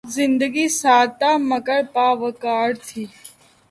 زندگی 0.17 0.67
سادہ 0.81 1.31
مگر 1.41 1.81
باوقار 1.93 2.69
تھی 2.87 3.03